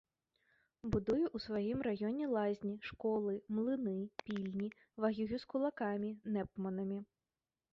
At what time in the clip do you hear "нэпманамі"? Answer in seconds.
6.39-6.99